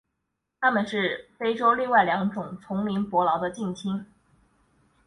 [0.59, 4.03] 它们是非洲另外两种丛林伯劳的近亲。